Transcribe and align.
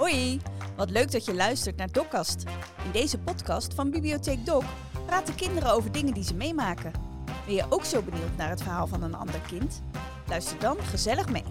Hoi, 0.00 0.40
wat 0.76 0.90
leuk 0.90 1.10
dat 1.10 1.24
je 1.24 1.34
luistert 1.34 1.76
naar 1.76 1.92
Dokkast. 1.92 2.44
In 2.84 2.90
deze 2.92 3.18
podcast 3.18 3.74
van 3.74 3.90
Bibliotheek 3.90 4.46
Dok 4.46 4.62
praten 5.06 5.34
kinderen 5.34 5.72
over 5.72 5.92
dingen 5.92 6.14
die 6.14 6.24
ze 6.24 6.34
meemaken. 6.34 6.92
Ben 7.46 7.54
je 7.54 7.64
ook 7.68 7.84
zo 7.84 8.02
benieuwd 8.02 8.36
naar 8.36 8.48
het 8.48 8.62
verhaal 8.62 8.86
van 8.86 9.02
een 9.02 9.14
ander 9.14 9.40
kind? 9.40 9.82
Luister 10.28 10.58
dan 10.58 10.76
gezellig 10.78 11.28
mee. 11.28 11.44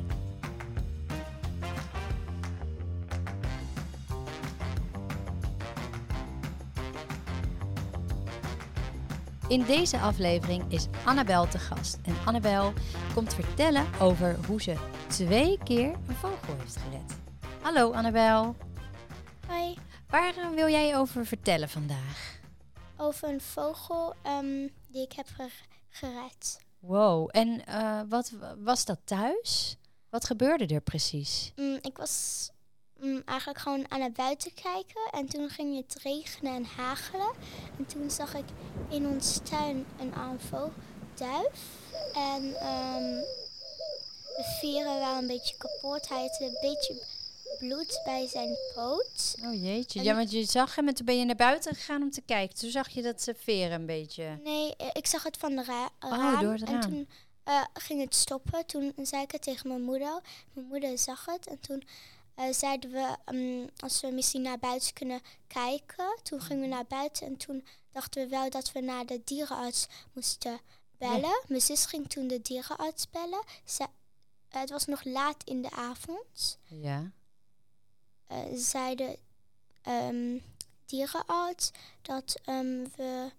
In 9.48 9.64
deze 9.66 10.00
aflevering 10.00 10.64
is 10.68 10.88
Annabel 11.06 11.48
te 11.48 11.60
gast. 11.60 12.00
En 12.04 12.16
Annabel 12.26 12.74
komt 13.14 13.34
vertellen 13.34 13.86
over 14.00 14.36
hoe 14.48 14.62
ze 14.62 14.76
twee 15.08 15.58
keer 15.64 15.92
een 16.08 16.16
vogel 16.16 16.56
heeft 16.58 16.78
gered. 16.78 17.19
Hallo 17.62 17.92
Annabel, 17.94 18.56
Hoi, 19.48 19.78
waar 20.10 20.38
eh, 20.38 20.50
wil 20.50 20.68
jij 20.68 20.98
over 20.98 21.26
vertellen 21.26 21.70
vandaag? 21.70 22.38
over 22.98 23.30
een 23.30 23.42
vogel 23.42 24.14
ehm, 24.24 24.68
die 24.88 25.02
ik 25.04 25.14
heb 25.14 25.28
ge- 25.36 25.50
gered. 25.90 26.60
Wow, 26.80 27.30
en 27.32 27.66
eh, 27.66 28.02
wat 28.10 28.32
was 28.64 28.86
dat 28.86 29.00
thuis? 29.04 29.76
Wat 30.10 30.26
gebeurde 30.26 30.68
er 30.74 30.82
precies? 30.82 31.52
Mm, 31.56 31.78
ik 31.82 31.98
was 31.98 32.50
mm, 33.00 33.22
eigenlijk 33.26 33.60
gewoon 33.60 33.92
aan 33.92 34.02
het 34.02 34.14
buiten 34.14 34.54
kijken 34.54 35.10
en 35.12 35.26
toen 35.30 35.50
ging 35.50 35.76
het 35.78 36.00
regenen 36.04 36.56
en 36.56 36.66
hagelen. 36.66 37.32
En 37.78 37.86
toen 37.86 38.10
zag 38.12 38.34
ik 38.34 38.46
in 38.90 39.08
ons 39.08 39.40
tuin 39.44 39.86
een 40.00 40.14
aanval 40.14 40.72
duif. 41.14 41.68
En 42.14 42.56
ehm, 42.56 43.14
de 44.38 44.58
veren 44.60 45.00
waren 45.00 45.18
een 45.22 45.28
beetje 45.28 45.58
kapot. 45.58 46.10
Hij 46.10 46.22
had 46.22 46.40
een 46.42 46.58
beetje 46.62 47.04
bloed 47.60 48.02
bij 48.06 48.28
zijn 48.28 48.58
poot. 48.76 49.36
Oh 49.44 49.64
jeetje, 49.64 50.00
En- 50.00 50.06
ja, 50.06 50.16
want 50.16 50.32
je 50.32 50.44
zag 50.44 50.76
hem 50.76 50.88
en 50.88 50.94
toen 50.94 51.06
ben 51.06 51.18
je 51.20 51.26
naar 51.26 51.36
buiten 51.36 51.76
gegaan 51.76 52.02
om 52.02 52.12
te 52.12 52.22
kijken. 52.22 52.58
Toen 52.58 52.70
zag 52.70 52.90
je 52.90 53.02
dat 53.02 53.22
ze 53.22 53.36
veren 53.38 53.72
een 53.80 53.86
beetje... 53.86 54.40
Nee, 54.44 54.76
eh, 54.76 54.88
ik 54.94 55.08
zag 55.08 55.24
het 55.24 55.38
van 55.38 55.56
de 55.56 55.64
ra- 55.64 55.90
Oh, 56.00 56.10
raam. 56.10 56.42
door 56.44 56.52
het 56.54 56.62
En 56.64 56.72
raam. 56.72 56.82
toen 56.82 57.10
eh, 57.44 57.64
ging 57.74 58.02
het 58.02 58.16
stoppen. 58.16 58.66
Toen 58.66 58.94
zei 59.02 59.24
ik 59.24 59.32
het 59.32 59.42
tegen 59.42 59.68
mijn 59.68 59.82
moeder. 59.82 60.22
Mijn 60.54 60.68
moeder 60.68 60.98
zag 60.98 61.26
het. 61.26 61.48
En 61.48 61.60
toen 61.60 61.84
eh, 62.36 62.46
zeiden 62.52 62.92
we 62.92 63.16
mm, 63.32 63.70
als 63.78 64.02
we 64.02 64.12
misschien 64.12 64.42
naar 64.42 64.60
buiten 64.60 64.94
kunnen 64.94 65.22
kijken. 65.48 66.20
Toen 66.24 66.42
gingen 66.42 66.62
we 66.62 66.68
naar 66.68 66.86
buiten. 66.88 67.28
En 67.28 67.38
toen 67.38 67.66
dachten 67.92 68.24
we 68.24 68.30
wel 68.30 68.50
dat 68.50 68.72
we 68.72 68.80
naar 68.82 69.06
de 69.06 69.22
dierenarts 69.24 69.88
moesten 70.14 70.60
bellen. 70.98 71.42
Mijn 71.48 71.62
zus 71.62 71.86
ging 71.86 72.10
toen 72.10 72.28
de 72.28 72.42
dierenarts 72.42 73.10
bellen. 73.10 73.44
Ze, 73.66 73.86
het 74.50 74.70
was 74.70 74.86
nog 74.86 75.04
laat 75.04 75.44
in 75.44 75.62
de 75.62 75.72
avond. 75.72 76.58
Ja. 76.68 77.12
Eh, 78.30 78.38
zei 78.54 78.96
de 78.96 79.20
ehm, 79.82 80.38
dierenarts 80.86 81.72
dat, 82.02 82.36
ehm, 82.46 82.86
we, 82.96 83.32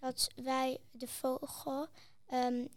dat 0.00 0.28
wij 0.36 0.78
de 0.90 1.08
vogel 1.08 1.86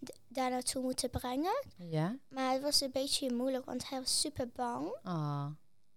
d- 0.04 0.20
daar 0.28 0.50
naartoe 0.50 0.82
moeten 0.82 1.10
brengen. 1.10 1.64
Ja? 1.78 2.16
Maar 2.28 2.52
het 2.54 2.62
was 2.62 2.82
een 2.82 2.92
beetje 2.92 3.34
moeilijk, 3.34 3.66
want 3.66 3.90
hij 3.90 4.00
was 4.00 4.20
super 4.20 4.50
bang. 4.50 4.88
Oh. 5.04 5.46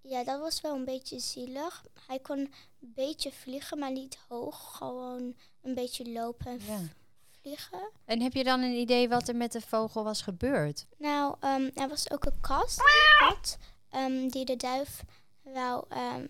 Ja, 0.01 0.25
dat 0.25 0.41
was 0.41 0.61
wel 0.61 0.75
een 0.75 0.85
beetje 0.85 1.19
zielig. 1.19 1.85
Hij 2.07 2.19
kon 2.19 2.39
een 2.39 2.53
beetje 2.81 3.33
vliegen, 3.33 3.79
maar 3.79 3.93
niet 3.93 4.19
hoog. 4.29 4.77
Gewoon 4.77 5.35
een 5.63 5.75
beetje 5.75 6.11
lopen 6.13 6.47
en 6.47 6.61
Ja. 6.67 6.81
vliegen. 7.41 7.91
En 8.05 8.21
heb 8.21 8.33
je 8.33 8.45
dan 8.45 8.61
een 8.61 8.77
idee 8.79 9.09
wat 9.09 9.29
er 9.29 9.37
met 9.37 9.53
de 9.53 9.61
vogel 9.61 10.05
was 10.05 10.23
gebeurd? 10.23 10.87
Nou, 10.99 11.37
ehm, 11.41 11.71
er 11.75 11.89
was 11.89 12.11
ook 12.11 12.25
een 12.25 12.41
kast, 12.41 12.81
kat, 13.19 13.59
ehm, 13.91 14.29
die 14.29 14.45
de 14.45 14.57
duif 14.57 15.03
wou 15.43 15.85
ehm, 15.89 16.27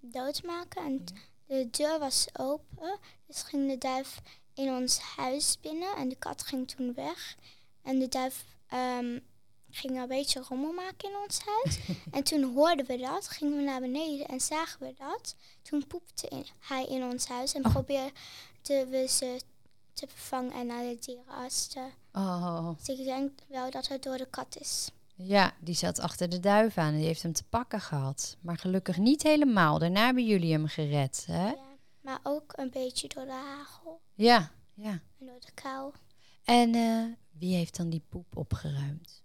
doodmaken. 0.00 0.82
En 0.84 1.04
de 1.46 1.70
deur 1.70 1.98
was 1.98 2.26
open, 2.38 2.98
dus 3.26 3.42
ging 3.42 3.68
de 3.70 3.78
duif 3.78 4.20
in 4.54 4.68
ons 4.68 4.98
huis 4.98 5.60
binnen 5.60 5.96
en 5.96 6.08
de 6.08 6.16
kat 6.16 6.42
ging 6.42 6.68
toen 6.70 6.94
weg. 6.94 7.36
En 7.82 7.98
de 7.98 8.08
duif 8.08 8.44
ehm, 8.68 9.18
ging 9.70 10.00
een 10.00 10.08
beetje 10.08 10.40
rommel 10.48 10.72
maken 10.72 11.08
in 11.10 11.16
ons 11.16 11.40
huis. 11.44 11.78
en 12.16 12.22
toen 12.24 12.54
hoorden 12.54 12.86
we 12.86 12.96
dat, 12.96 13.28
gingen 13.28 13.56
we 13.56 13.62
naar 13.62 13.80
beneden 13.80 14.26
en 14.28 14.40
zagen 14.40 14.86
we 14.86 14.94
dat. 14.98 15.34
Toen 15.62 15.86
poepte 15.86 16.28
in- 16.28 16.46
hij 16.60 16.84
in 16.86 17.02
ons 17.04 17.26
huis 17.28 17.54
en 17.54 17.64
Oh. 17.66 17.72
probeerden 17.72 18.12
we 18.90 19.06
ze 19.08 19.40
te 19.92 20.06
vervangen 20.08 20.52
en 20.52 20.66
naar 20.66 20.82
de 20.82 20.98
dierenarts 21.00 21.66
te 21.66 21.88
Oh. 22.12 22.68
dus 22.84 22.98
ik 22.98 23.04
denk 23.04 23.30
wel 23.48 23.70
dat 23.70 23.88
het 23.88 24.02
door 24.02 24.16
de 24.16 24.26
kat 24.30 24.56
is. 24.60 24.88
Ja, 25.16 25.52
die 25.60 25.74
zat 25.74 25.98
achter 25.98 26.28
de 26.28 26.40
duif 26.40 26.78
aan 26.78 26.92
en 26.92 26.96
die 26.96 27.06
heeft 27.06 27.22
hem 27.22 27.32
te 27.32 27.44
pakken 27.44 27.80
gehad. 27.80 28.36
Maar 28.40 28.58
gelukkig 28.58 28.96
niet 28.98 29.22
helemaal. 29.22 29.78
Daarna 29.78 30.04
hebben 30.04 30.26
jullie 30.26 30.52
hem 30.52 30.66
gered, 30.66 31.24
hè? 31.26 31.46
Ja. 31.46 31.56
Maar 32.00 32.18
ook 32.22 32.52
een 32.56 32.70
beetje 32.70 33.08
door 33.08 33.24
de 33.24 33.32
hagel 33.32 34.00
Ja, 34.14 34.50
ja. 34.74 34.90
en 34.90 35.26
door 35.26 35.40
de 35.40 35.52
kou. 35.54 35.92
En 36.44 36.74
eh, 36.74 37.04
wie 37.38 37.54
heeft 37.56 37.76
dan 37.76 37.88
die 37.90 38.02
poep 38.08 38.36
opgeruimd? 38.36 39.22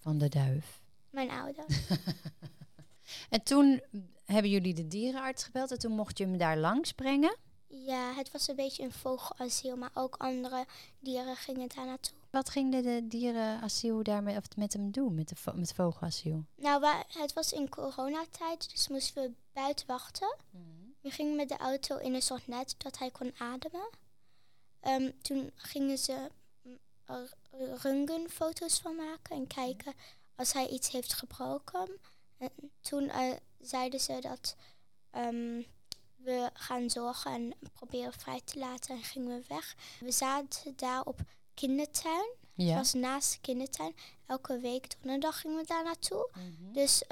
Van 0.00 0.18
de 0.18 0.28
duif. 0.28 0.82
Mijn 1.10 1.30
ouders. 1.30 1.76
En 3.30 3.42
toen 3.42 3.82
hebben 4.24 4.50
jullie 4.50 4.74
de 4.74 4.86
dierenarts 4.86 5.44
gebeld 5.44 5.70
en 5.70 5.78
toen 5.78 5.92
mocht 5.92 6.18
je 6.18 6.24
hem 6.24 6.38
daar 6.38 6.56
langs 6.58 6.92
brengen. 6.92 7.36
ja, 7.68 8.12
het 8.14 8.30
was 8.30 8.48
een 8.48 8.56
beetje 8.56 8.82
een 8.82 8.92
vogelasiel, 8.92 9.76
maar 9.76 9.90
ook 9.94 10.16
andere 10.16 10.66
dieren 11.00 11.36
gingen 11.36 11.68
daar 11.74 11.86
naartoe. 11.86 12.18
Wat 12.34 12.48
ging 12.50 12.72
de, 12.72 12.82
de 12.82 13.06
dierenasiel 13.06 14.02
daarmee 14.02 14.36
of 14.36 14.56
met 14.56 14.72
hem 14.72 14.90
doen, 14.90 15.14
met, 15.14 15.28
de 15.28 15.36
vo- 15.36 15.52
met 15.54 15.72
vogelasiel? 15.74 16.44
Nou, 16.56 16.86
het 17.08 17.32
was 17.32 17.52
in 17.52 17.68
coronatijd, 17.68 18.70
dus 18.70 18.88
moesten 18.88 19.22
we 19.22 19.32
buiten 19.52 19.86
wachten. 19.86 20.36
We 21.00 21.10
gingen 21.10 21.36
met 21.36 21.48
de 21.48 21.56
auto 21.56 21.96
in 21.96 22.14
een 22.14 22.22
soort 22.22 22.46
net 22.46 22.74
dat 22.78 22.98
hij 22.98 23.10
kon 23.10 23.32
ademen. 23.38 23.88
Ehm, 24.80 25.10
toen 25.22 25.50
gingen 25.54 25.98
ze 25.98 26.30
röntgenfoto's 27.82 28.80
van 28.80 28.96
maken 28.96 29.36
en 29.36 29.46
kijken 29.46 29.94
als 30.34 30.52
hij 30.52 30.68
iets 30.68 30.90
heeft 30.90 31.12
gebroken. 31.12 32.00
En 32.38 32.50
toen 32.80 33.08
eh, 33.08 33.32
zeiden 33.60 34.00
ze 34.00 34.18
dat 34.20 34.56
ehm, 35.10 35.62
we 36.16 36.50
gaan 36.54 36.90
zorgen 36.90 37.32
en 37.32 37.54
proberen 37.72 38.12
vrij 38.12 38.40
te 38.44 38.58
laten 38.58 38.96
en 38.96 39.02
gingen 39.02 39.38
we 39.38 39.44
weg. 39.48 39.76
We 40.00 40.10
zaten 40.10 40.76
daar 40.76 41.04
op 41.04 41.20
kindertuin. 41.54 42.32
Het 42.56 42.66
Ja. 42.66 42.74
was 42.76 42.92
naast 42.92 43.32
de 43.32 43.38
kindertuin. 43.40 43.94
Elke 44.26 44.58
week 44.58 44.86
donderdag 45.00 45.40
gingen 45.40 45.56
we 45.56 45.64
daar 45.66 45.84
naartoe. 45.84 46.28
Mhm. 46.34 46.72
Dus 46.72 47.02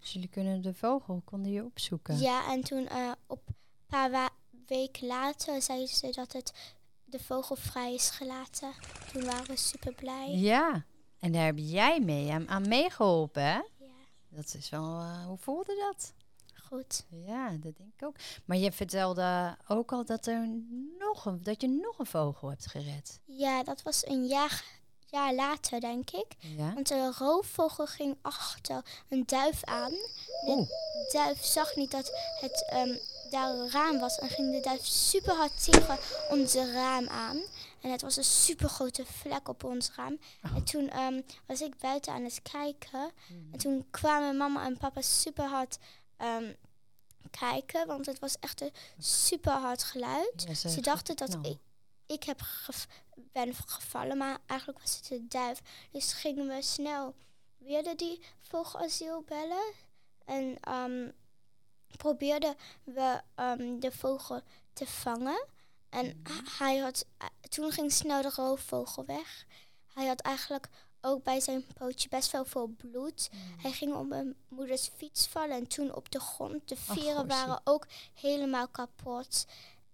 Dus 0.00 0.12
jullie 0.12 0.28
kunnen 0.28 0.62
de 0.62 0.74
vogel, 0.74 1.22
konden 1.24 1.52
je 1.52 1.64
opzoeken. 1.64 2.18
ja, 2.18 2.50
en 2.52 2.60
toen 2.64 2.88
eh, 2.88 3.10
op 3.26 3.42
een 3.48 3.54
paar 3.86 4.30
weken 4.66 5.06
later 5.06 5.62
zeiden 5.62 5.88
ze 5.88 6.10
dat 6.10 6.32
het 6.32 6.52
de 7.04 7.18
vogel 7.18 7.56
vrij 7.56 7.94
is 7.94 8.10
gelaten. 8.10 8.72
Toen 9.12 9.24
waren 9.24 9.46
we 9.46 9.56
super 9.56 9.94
blij. 9.94 10.28
Ja. 10.30 10.84
En 11.18 11.32
daar 11.32 11.44
heb 11.44 11.58
jij 11.58 12.00
mee 12.00 12.32
aan, 12.32 12.48
aan 12.48 12.68
meegeholpen, 12.68 13.42
hè? 13.42 13.54
Ja, 13.56 13.64
Dat 14.28 14.54
is 14.54 14.68
wel, 14.70 15.00
eh, 15.00 15.26
hoe 15.26 15.38
voelde 15.38 15.74
dat? 15.90 16.12
Goed. 16.72 17.04
Ja, 17.08 17.50
dat 17.50 17.76
denk 17.76 17.92
ik 17.96 18.06
ook. 18.06 18.16
Maar 18.44 18.56
je 18.56 18.72
vertelde 18.72 19.56
ook 19.68 19.92
al 19.92 20.04
dat, 20.04 20.26
er 20.26 20.48
nog 20.98 21.24
een, 21.26 21.42
dat 21.42 21.60
je 21.60 21.68
nog 21.68 21.98
een 21.98 22.06
vogel 22.06 22.48
hebt 22.48 22.66
gered. 22.66 23.20
Ja, 23.24 23.62
dat 23.62 23.82
was 23.82 24.06
een 24.06 24.26
jaar, 24.26 24.64
jaar 25.06 25.34
later, 25.34 25.80
denk 25.80 26.10
ik. 26.10 26.26
Ja? 26.38 26.74
Want 26.74 26.90
een 26.90 27.12
roofvogel 27.12 27.86
ging 27.86 28.16
achter 28.22 28.84
een 29.08 29.22
duif 29.26 29.64
aan. 29.64 29.90
De 30.44 31.08
duif 31.12 31.44
zag 31.44 31.76
niet 31.76 31.90
dat 31.90 32.10
het 32.40 32.66
ehm, 32.70 32.96
daar 33.30 33.50
een 33.50 33.70
raam 33.70 33.98
was 33.98 34.18
en 34.18 34.28
ging 34.28 34.52
de 34.52 34.60
duif 34.60 34.86
super 34.86 35.34
hard 35.34 35.64
tegen 35.64 35.98
onze 36.30 36.72
raam 36.72 37.08
aan. 37.08 37.42
En 37.80 37.90
het 37.90 38.02
was 38.02 38.16
een 38.16 38.24
super 38.24 38.68
grote 38.68 39.04
vlek 39.04 39.48
op 39.48 39.64
ons 39.64 39.90
raam. 39.96 40.18
Oh. 40.44 40.56
En 40.56 40.64
toen 40.64 40.90
ehm, 40.90 41.20
was 41.46 41.60
ik 41.60 41.78
buiten 41.78 42.12
aan 42.12 42.24
het 42.24 42.40
kijken. 42.42 43.10
Mhm. 43.28 43.52
En 43.52 43.58
toen 43.58 43.86
kwamen 43.90 44.36
mama 44.36 44.64
en 44.64 44.78
papa 44.78 45.00
super 45.00 45.44
hard 45.44 45.78
ehm, 46.22 46.52
kijken, 47.30 47.86
want 47.86 48.06
het 48.06 48.18
was 48.18 48.36
echt 48.40 48.60
een 48.60 48.72
super 48.98 49.52
hard 49.52 49.82
geluid. 49.82 50.44
Ja, 50.48 50.54
Ze 50.70 50.80
dachten 50.80 51.16
dat 51.16 51.30
geknal. 51.30 51.52
ik, 51.52 51.58
ik 52.06 52.22
heb 52.24 52.40
gev- 52.40 52.84
ben 53.14 53.54
gevallen, 53.54 54.16
maar 54.16 54.38
eigenlijk 54.46 54.80
was 54.80 54.96
het 54.96 55.06
de 55.06 55.26
duif. 55.28 55.60
Dus 55.90 56.12
gingen 56.12 56.48
we 56.48 56.62
snel 56.62 57.14
weer 57.58 57.82
de 57.82 57.94
die 57.94 58.22
vogelasiel 58.40 59.22
bellen. 59.22 59.72
En 60.24 60.56
ehm, 60.60 61.10
probeerden 61.96 62.56
we 62.84 63.20
ehm, 63.34 63.78
de 63.80 63.92
vogel 63.92 64.40
te 64.72 64.86
vangen. 64.86 65.46
En 65.88 66.20
h- 66.28 66.58
hij 66.58 66.78
had, 66.78 67.06
eh, 67.18 67.26
toen 67.48 67.72
ging 67.72 67.92
snel 67.92 68.22
de 68.22 68.30
roofvogel 68.34 69.04
weg. 69.04 69.44
Hij 69.94 70.06
had 70.06 70.20
eigenlijk 70.20 70.68
ook 71.02 71.22
bij 71.22 71.40
zijn 71.40 71.64
pootje 71.78 72.08
best 72.08 72.30
wel 72.30 72.44
veel 72.44 72.66
bloed. 72.66 73.30
Hij 73.58 73.72
ging 73.72 73.94
op 73.94 74.06
mijn 74.06 74.34
moeders 74.48 74.90
fiets 74.96 75.26
vallen 75.26 75.56
en 75.56 75.66
toen 75.66 75.94
op 75.94 76.10
de 76.10 76.20
grond. 76.20 76.68
De 76.68 76.76
veren 76.76 77.02
gozie. 77.14 77.26
waren 77.26 77.60
ook 77.64 77.86
helemaal 78.14 78.68
kapot. 78.68 79.44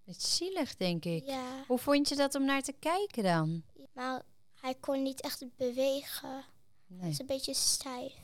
Het 0.05 0.23
zielig, 0.23 0.77
denk 0.77 1.05
ik. 1.05 1.25
Ja, 1.27 1.65
Hoe 1.67 1.79
vond 1.79 2.09
je 2.09 2.17
dat 2.17 2.35
om 2.35 2.45
naar 2.45 2.63
te 2.63 2.73
kijken 2.79 3.23
dan? 3.23 3.63
maar 3.93 4.23
hij 4.61 4.75
kon 4.75 5.03
niet 5.03 5.21
echt 5.21 5.57
bewegen. 5.57 6.29
Hij 6.31 6.45
Nee. 6.87 7.09
was 7.09 7.19
een 7.19 7.27
beetje 7.27 7.55
stijf. 7.55 8.15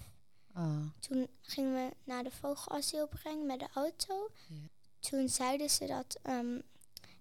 Oh. 0.57 0.87
Toen 1.01 1.29
gingen 1.41 1.75
we 1.75 1.95
naar 2.05 2.25
de 2.25 2.31
vogelasiel 2.31 3.09
brengen 3.09 3.47
met 3.47 3.59
de 3.59 3.69
auto. 3.75 4.31
Ja. 4.49 4.55
Toen 5.01 5.29
zeiden 5.29 5.71
ze 5.71 5.87
dat 5.87 6.19
ehm, 6.23 6.61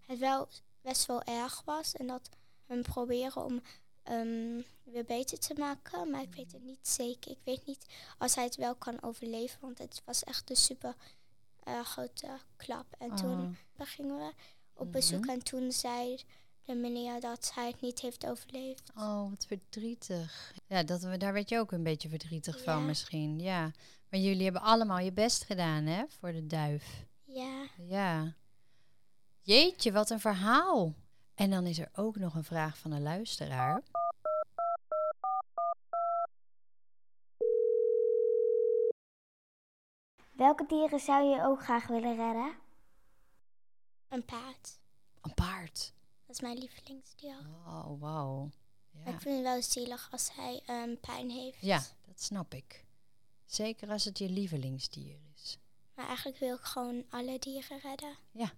het 0.05 0.19
wel 0.19 0.47
best 0.81 1.05
wel 1.05 1.21
erg 1.23 1.61
was 1.65 1.93
en 1.93 2.07
dat 2.07 2.29
we 2.65 2.81
proberen 2.81 3.45
om 3.45 3.61
ehm, 4.03 4.61
weer 4.83 5.05
beter 5.05 5.39
te 5.39 5.53
maken. 5.57 6.09
Maar 6.09 6.21
ik 6.21 6.35
weet 6.35 6.51
het 6.51 6.63
niet 6.63 6.87
zeker. 6.87 7.31
Ik 7.31 7.39
weet 7.43 7.65
niet 7.65 7.85
als 8.17 8.35
hij 8.35 8.43
het 8.43 8.55
wel 8.55 8.75
kan 8.75 9.01
overleven, 9.03 9.57
want 9.61 9.77
het 9.77 10.01
was 10.05 10.23
echt 10.23 10.49
een 10.49 10.55
super 10.55 10.95
eh, 11.63 11.79
grote 11.85 12.27
klap. 12.55 12.85
En 12.97 13.15
toen 13.15 13.57
Oh. 13.77 13.87
gingen 13.87 14.17
we 14.17 14.31
op 14.73 14.91
bezoek 14.91 15.19
Mhm. 15.21 15.29
en 15.29 15.43
toen 15.43 15.71
zei 15.71 16.19
de 16.65 16.73
meneer 16.75 17.19
dat 17.19 17.51
hij 17.55 17.67
het 17.67 17.81
niet 17.81 17.99
heeft 17.99 18.25
overleefd. 18.25 18.91
Oh, 18.95 19.29
wat 19.29 19.45
verdrietig. 19.45 20.53
Ja, 20.67 20.83
dat, 20.83 21.01
daar 21.19 21.33
werd 21.33 21.49
je 21.49 21.59
ook 21.59 21.71
een 21.71 21.83
beetje 21.83 22.09
verdrietig 22.09 22.63
van 22.63 22.85
misschien. 22.85 23.39
Ja. 23.39 23.71
Maar 24.09 24.19
jullie 24.19 24.43
hebben 24.43 24.61
allemaal 24.61 24.99
je 24.99 25.11
best 25.11 25.43
gedaan, 25.43 25.85
hè, 25.85 26.03
voor 26.19 26.31
de 26.31 26.47
duif. 26.47 27.05
Ja, 27.25 27.65
Ja. 27.77 28.33
Jeetje, 29.41 29.91
wat 29.91 30.09
een 30.09 30.19
verhaal. 30.19 30.93
En 31.35 31.49
dan 31.49 31.65
is 31.65 31.79
er 31.79 31.89
ook 31.93 32.15
nog 32.17 32.35
een 32.35 32.43
vraag 32.43 32.77
van 32.77 32.91
een 32.91 33.01
luisteraar. 33.01 33.81
Welke 40.33 40.65
dieren 40.65 40.99
zou 40.99 41.23
je 41.23 41.43
ook 41.43 41.63
graag 41.63 41.87
willen 41.87 42.15
redden? 42.15 42.55
een 44.09 44.25
paard. 44.25 44.79
Een 45.21 45.33
paard. 45.33 45.93
Dat 46.25 46.35
is 46.35 46.41
mijn 46.41 46.57
lievelingsdier. 46.57 47.37
Oh, 47.65 47.99
wauw. 47.99 48.49
Ja. 48.91 49.11
Ik 49.11 49.21
vind 49.21 49.35
het 49.35 49.43
wel 49.43 49.61
zielig 49.61 50.07
als 50.11 50.33
hij 50.35 50.61
ehm, 50.65 50.95
pijn 51.01 51.29
heeft. 51.29 51.61
ja, 51.61 51.83
dat 52.05 52.21
snap 52.21 52.53
ik. 52.53 52.85
Zeker 53.45 53.89
als 53.89 54.05
het 54.05 54.17
je 54.17 54.29
lievelingsdier 54.29 55.19
is. 55.35 55.57
Maar 55.95 56.07
eigenlijk 56.07 56.37
wil 56.37 56.55
ik 56.55 56.61
gewoon 56.61 57.05
alle 57.09 57.39
dieren 57.39 57.79
redden. 57.79 58.17
Ja. 58.31 58.51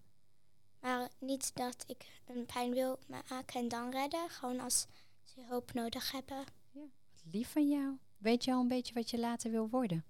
Maar 0.80 1.10
niet 1.20 1.56
dat 1.56 1.84
ik 1.88 2.22
een 2.26 2.46
pijn 2.46 2.72
wil 2.74 3.00
maken 3.08 3.60
en 3.60 3.68
dan 3.68 3.92
redden. 3.92 4.30
Gewoon 4.30 4.60
als 4.60 4.88
ze 5.24 5.42
hulp 5.42 5.74
nodig 5.74 6.12
hebben. 6.12 6.46
Wat 6.72 7.24
lief 7.32 7.52
van 7.52 7.70
jou. 7.70 7.98
Weet 8.18 8.44
je 8.44 8.54
al 8.54 8.60
een 8.62 8.68
beetje 8.68 8.94
wat 8.94 9.10
je 9.10 9.20
later 9.20 9.52
wil 9.52 9.70
worden? 9.70 10.06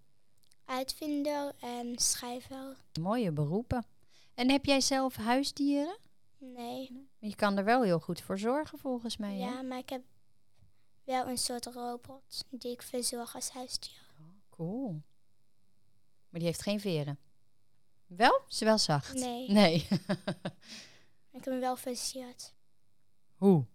Uitvinder 0.66 1.54
en 1.60 2.00
schrijver. 2.00 2.78
Mooie 3.00 3.32
beroepen. 3.32 3.86
En 4.34 4.50
heb 4.50 4.66
jij 4.66 4.82
zelf 4.82 5.16
huisdieren? 5.16 5.98
Nee. 6.38 7.08
Je 7.20 7.36
kan 7.36 7.58
er 7.58 7.64
wel 7.64 7.84
heel 7.84 8.00
goed 8.00 8.22
voor 8.22 8.40
zorgen 8.40 8.78
volgens 8.78 9.18
mij. 9.18 9.38
Ja, 9.38 9.56
hè? 9.56 9.64
maar 9.64 9.78
ik 9.78 9.90
heb 9.90 10.04
wel 11.04 11.28
een 11.28 11.38
soort 11.38 11.66
robot 11.66 12.46
die 12.50 12.72
ik 12.72 12.82
verzorg 12.82 13.36
als 13.36 13.50
huisdier. 13.50 14.04
Cool. 14.50 14.92
Maar 16.30 16.40
die 16.40 16.50
heeft 16.50 16.62
geen 16.62 16.80
veren. 16.80 17.20
Wel? 18.06 18.42
Is 18.50 18.60
wel 18.60 18.78
zacht? 18.78 19.14
Nee. 19.14 19.52
Nee. 19.62 19.76
Ik 21.32 21.44
heb 21.44 21.54
hem 21.54 21.60
wel 21.60 21.76
versierd 21.76 22.54
Hoe? 23.36 23.66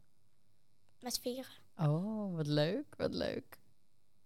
met 1.00 1.18
vieren. 1.18 1.52
Oh, 1.76 2.36
wat 2.36 2.46
leuk, 2.46 2.94
wat 2.96 3.14
leuk. 3.14 3.59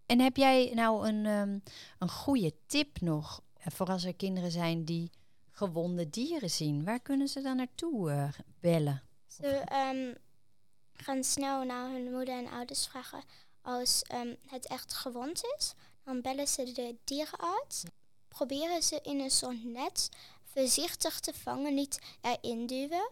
En 0.07 0.21
heb 0.21 0.37
jij 0.37 0.71
nou 0.75 1.09
een, 1.09 1.27
ehm, 1.27 1.59
een 1.99 2.11
goede 2.11 2.55
tip 2.67 3.01
nog 3.01 3.43
eh, 3.55 3.67
voor 3.73 3.87
als 3.87 4.05
er 4.05 4.15
kinderen 4.15 4.51
zijn 4.51 4.85
die 4.85 5.11
gewonde 5.51 6.11
dieren 6.11 6.51
zien? 6.51 6.85
Waar 6.85 7.01
kunnen 7.01 7.29
ze 7.29 7.41
dan 7.41 7.57
naartoe 7.57 8.11
eh, 8.11 8.29
bellen? 8.61 9.03
Ze 9.27 9.47
ehm, 9.47 10.15
gaan 10.93 11.25
snel 11.25 11.65
naar 11.65 11.91
hun 11.91 12.11
moeder 12.13 12.39
en 12.39 12.51
ouders 12.51 12.87
vragen 12.87 13.23
als 13.63 14.03
ehm, 14.03 14.35
het 14.47 14.67
echt 14.67 14.95
gewond 14.95 15.43
is. 15.57 15.75
Dan 16.03 16.21
bellen 16.21 16.49
ze 16.49 16.73
de 16.73 16.97
dierenarts. 17.05 17.83
Proberen 18.29 18.83
ze 18.83 19.01
in 19.03 19.21
een 19.21 19.31
soort 19.31 19.65
net 19.65 20.09
voorzichtig 20.45 21.21
te 21.21 21.35
vangen, 21.35 21.75
niet 21.75 21.99
erin 22.21 22.67
duwen. 22.67 23.11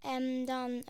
En 0.00 0.44
dan 0.44 0.84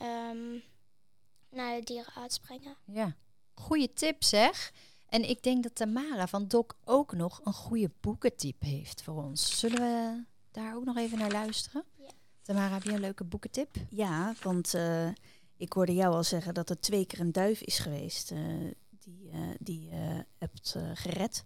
naar 1.50 1.76
de 1.76 1.82
dierenarts 1.84 2.38
brengen. 2.38 2.76
Ja, 2.84 3.16
goede 3.54 3.92
tip 3.92 4.24
zeg. 4.24 4.72
En 5.08 5.28
ik 5.28 5.42
denk 5.42 5.62
dat 5.62 5.74
Tamara 5.74 6.26
van 6.26 6.48
Doc 6.48 6.66
ook 6.84 7.12
nog 7.12 7.40
een 7.44 7.52
goede 7.52 7.90
boekentip 8.00 8.62
heeft 8.62 9.02
voor 9.02 9.24
ons. 9.24 9.58
Zullen 9.58 9.80
we 9.80 10.24
daar 10.50 10.76
ook 10.76 10.84
nog 10.84 10.96
even 10.96 11.18
naar 11.18 11.30
luisteren? 11.30 11.84
Ja. 11.96 12.10
Tamara, 12.42 12.74
heb 12.74 12.82
je 12.82 12.92
een 12.92 13.00
leuke 13.00 13.24
boekentip? 13.24 13.76
Ja, 13.90 14.34
want 14.42 14.74
eh, 14.74 15.08
ik 15.56 15.72
hoorde 15.72 15.94
jou 15.94 16.14
al 16.14 16.24
zeggen 16.24 16.54
dat 16.54 16.70
er 16.70 16.80
twee 16.80 17.06
keer 17.06 17.20
een 17.20 17.32
duif 17.32 17.60
is 17.60 17.78
geweest 17.78 18.30
eh, 18.30 18.38
die, 18.98 19.30
eh, 19.30 19.38
die 19.58 19.82
je 19.84 20.24
hebt 20.38 20.76
gered. 20.94 21.44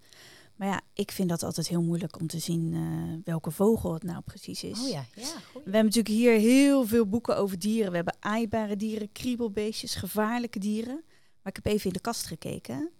Maar 0.56 0.68
ja, 0.68 0.80
ik 0.92 1.10
vind 1.10 1.28
dat 1.28 1.42
altijd 1.42 1.68
heel 1.68 1.82
moeilijk 1.82 2.20
om 2.20 2.26
te 2.26 2.38
zien 2.38 2.74
eh, 2.74 3.24
welke 3.24 3.50
vogel 3.50 3.92
het 3.92 4.02
nou 4.02 4.22
precies 4.22 4.62
is. 4.62 4.80
Oh 4.80 4.88
ja, 4.88 5.04
ja, 5.14 5.24
goed. 5.24 5.64
We 5.64 5.70
hebben 5.70 5.84
natuurlijk 5.84 6.14
hier 6.14 6.32
heel 6.32 6.86
veel 6.86 7.06
boeken 7.06 7.36
over 7.36 7.58
dieren. 7.58 7.90
We 7.90 7.96
hebben 7.96 8.16
aaibare 8.20 8.76
dieren, 8.76 9.12
kriebelbeestjes, 9.12 9.94
gevaarlijke 9.94 10.58
dieren. 10.58 11.02
Maar 11.42 11.52
ik 11.56 11.60
heb 11.62 11.66
even 11.66 11.86
in 11.86 11.92
de 11.92 12.00
kast 12.00 12.26
gekeken. 12.26 12.90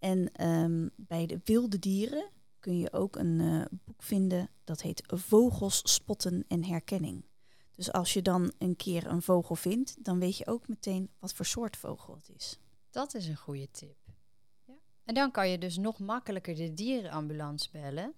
En 0.00 0.32
ehm, 0.32 0.88
bij 0.96 1.26
de 1.26 1.40
wilde 1.44 1.78
dieren 1.78 2.30
kun 2.58 2.78
je 2.78 2.92
ook 2.92 3.16
een 3.16 3.40
eh, 3.40 3.78
boek 3.84 4.02
vinden 4.02 4.50
dat 4.64 4.82
heet 4.82 5.02
Vogels 5.06 5.80
spotten 5.84 6.44
en 6.48 6.64
herkenning. 6.64 7.24
Dus 7.70 7.92
als 7.92 8.12
je 8.12 8.22
dan 8.22 8.52
een 8.58 8.76
keer 8.76 9.06
een 9.06 9.22
vogel 9.22 9.54
vindt, 9.54 10.04
dan 10.04 10.18
weet 10.18 10.36
je 10.36 10.46
ook 10.46 10.68
meteen 10.68 11.10
wat 11.18 11.32
voor 11.32 11.46
soort 11.46 11.76
vogel 11.76 12.14
het 12.14 12.30
is. 12.36 12.58
Dat 12.90 13.14
is 13.14 13.26
een 13.26 13.36
goede 13.36 13.70
tip. 13.70 13.96
Ja. 14.66 14.74
En 15.04 15.14
dan 15.14 15.30
kan 15.30 15.48
je 15.48 15.58
dus 15.58 15.76
nog 15.76 15.98
makkelijker 15.98 16.54
de 16.54 16.74
dierenambulance 16.74 17.68
bellen 17.72 18.14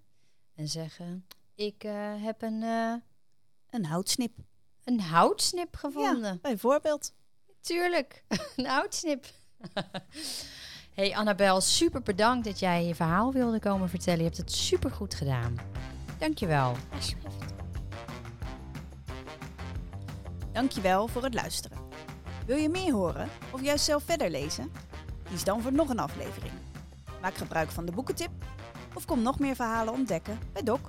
en 0.55 0.69
zeggen: 0.69 1.27
Ik 1.55 1.85
eh, 1.85 2.23
heb 2.23 2.43
een, 2.43 2.63
eh, 2.63 2.95
Een 3.71 3.85
houtsnip. 3.85 4.33
een 4.85 5.01
houtsnip 5.01 5.77
gevonden. 5.77 6.33
Ja, 6.33 6.39
bijvoorbeeld. 6.43 7.15
Tuurlijk, 7.61 8.25
een 8.57 8.67
houtsnip. 8.67 9.27
hey 10.95 11.15
Annabel, 11.15 11.61
super 11.61 12.03
bedankt 12.03 12.45
dat 12.45 12.59
jij 12.59 12.87
je 12.87 12.95
verhaal 12.95 13.33
wilde 13.33 13.59
komen 13.59 13.89
vertellen. 13.89 14.19
Je 14.19 14.25
hebt 14.25 14.37
het 14.37 14.53
super 14.53 14.91
goed 14.91 15.15
gedaan. 15.15 15.57
Dankjewel. 16.19 16.75
Alsjeblieft. 16.95 17.55
Dankjewel 20.53 21.09
voor 21.09 21.23
het 21.23 21.35
luisteren. 21.35 21.79
Wil 22.47 22.57
je 22.57 22.69
meer 22.69 22.93
horen 22.93 23.29
of 23.53 23.63
juist 23.63 23.85
zelf 23.85 24.03
verder 24.03 24.31
lezen? 24.31 24.73
Kies 25.23 25.45
dan 25.45 25.63
voor 25.63 25.73
nog 25.73 25.89
een 25.89 25.99
aflevering. 25.99 26.53
Maak 27.21 27.35
gebruik 27.35 27.71
van 27.71 27.85
de 27.85 27.93
boekentip 27.93 28.31
of 28.95 29.05
kom 29.05 29.23
nog 29.23 29.39
meer 29.39 29.55
verhalen 29.55 29.93
ontdekken 29.93 30.39
bij 30.53 30.63
Doc. 30.63 30.81